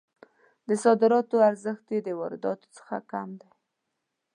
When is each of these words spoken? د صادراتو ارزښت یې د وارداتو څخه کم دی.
د 0.67 0.69
صادراتو 0.83 1.35
ارزښت 1.49 1.85
یې 1.93 1.99
د 2.03 2.09
وارداتو 2.19 2.67
څخه 2.77 2.95
کم 3.11 3.29
دی. 3.41 3.51